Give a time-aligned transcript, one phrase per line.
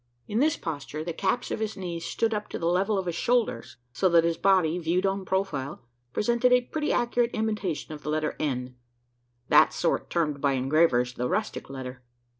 [0.27, 3.13] In this posture, the caps of his knees stood up to the level of his
[3.13, 8.09] shoulders so that his body, viewed en profile, presented a pretty accurate imitation of the
[8.09, 8.75] letter N
[9.49, 12.01] that sort termed by engravers the "rustic letter."